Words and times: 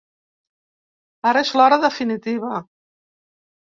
Ara 1.33 1.45
és 1.47 1.53
l’hora 1.59 1.81
definitiva. 1.87 2.67